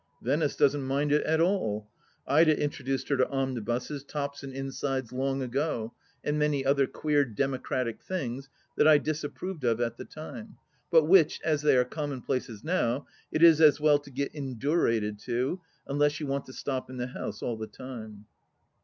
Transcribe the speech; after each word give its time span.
Venice 0.23 0.55
doesn't 0.55 0.81
mind 0.81 1.11
it 1.11 1.21
at 1.25 1.39
all. 1.39 1.87
Ida 2.25 2.59
introduced 2.59 3.09
her 3.09 3.17
to 3.17 3.29
omnibuses, 3.29 4.03
tops 4.03 4.41
and 4.41 4.51
insides, 4.51 5.11
long 5.11 5.43
ago, 5.43 5.93
and 6.23 6.39
many 6.39 6.65
other 6.65 6.87
queer 6.87 7.23
democratic 7.23 8.01
things 8.01 8.49
that 8.77 8.87
I 8.87 8.97
disapproved 8.97 9.63
of 9.63 9.79
at 9.79 9.97
the 9.97 10.05
time, 10.05 10.57
but 10.89 11.03
which, 11.03 11.39
as 11.43 11.61
they 11.61 11.77
are 11.77 11.85
commonplaces 11.85 12.63
now, 12.63 13.05
it 13.31 13.43
is 13.43 13.61
as 13.61 13.79
well 13.79 13.99
to 13.99 14.09
get 14.09 14.33
indurated 14.33 15.19
to, 15.27 15.61
unless 15.85 16.19
you 16.19 16.25
want 16.25 16.47
to 16.47 16.53
stop 16.53 16.89
in 16.89 16.97
the 16.97 17.05
house 17.05 17.43
all 17.43 17.55
the 17.55 17.67
time. 17.67 18.25